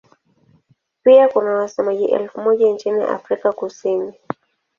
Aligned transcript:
Pia 1.03 1.27
kuna 1.27 1.53
wasemaji 1.53 2.05
elfu 2.05 2.41
moja 2.41 2.67
nchini 2.71 3.03
Afrika 3.03 3.51
Kusini. 3.51 4.13